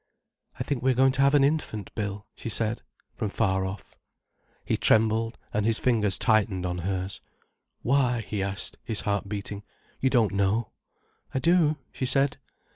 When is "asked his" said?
8.41-9.01